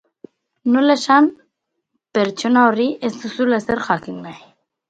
[0.75, 1.27] Nola esan
[2.19, 4.43] pertsona horri ez duzula ezer jakin nahi.